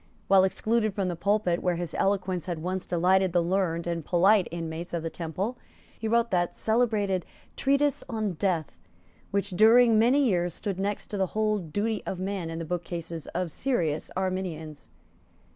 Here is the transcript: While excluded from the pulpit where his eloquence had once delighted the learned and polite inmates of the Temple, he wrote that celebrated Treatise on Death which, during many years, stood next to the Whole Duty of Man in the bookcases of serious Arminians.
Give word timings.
While 0.27 0.43
excluded 0.45 0.95
from 0.95 1.09
the 1.09 1.15
pulpit 1.15 1.61
where 1.61 1.75
his 1.75 1.93
eloquence 1.93 2.47
had 2.47 2.57
once 2.63 2.87
delighted 2.87 3.33
the 3.33 3.43
learned 3.43 3.85
and 3.85 4.03
polite 4.03 4.47
inmates 4.49 4.95
of 4.95 5.03
the 5.03 5.11
Temple, 5.11 5.59
he 5.99 6.07
wrote 6.07 6.31
that 6.31 6.55
celebrated 6.55 7.23
Treatise 7.55 8.03
on 8.09 8.31
Death 8.33 8.71
which, 9.29 9.51
during 9.51 9.99
many 9.99 10.23
years, 10.25 10.55
stood 10.55 10.79
next 10.79 11.05
to 11.11 11.17
the 11.19 11.27
Whole 11.37 11.59
Duty 11.59 12.01
of 12.07 12.17
Man 12.17 12.49
in 12.49 12.57
the 12.57 12.65
bookcases 12.65 13.27
of 13.35 13.51
serious 13.51 14.09
Arminians. 14.15 14.89